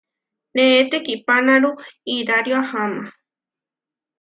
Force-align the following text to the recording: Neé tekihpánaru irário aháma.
Neé 0.55 0.79
tekihpánaru 0.91 1.71
irário 2.17 2.55
aháma. 2.61 3.05